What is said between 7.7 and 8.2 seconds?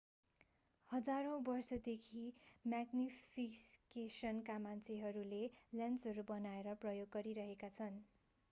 छन्